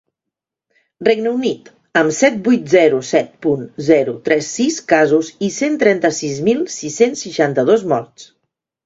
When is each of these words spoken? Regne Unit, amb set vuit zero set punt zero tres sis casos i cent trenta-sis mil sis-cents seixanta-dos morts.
Regne 1.07 1.33
Unit, 1.33 1.67
amb 1.99 2.15
set 2.19 2.39
vuit 2.47 2.71
zero 2.73 3.01
set 3.09 3.29
punt 3.47 3.61
zero 3.89 4.15
tres 4.29 4.49
sis 4.55 4.79
casos 4.95 5.29
i 5.49 5.51
cent 5.59 5.77
trenta-sis 5.85 6.41
mil 6.49 6.65
sis-cents 6.77 7.23
seixanta-dos 7.27 7.85
morts. 7.93 8.27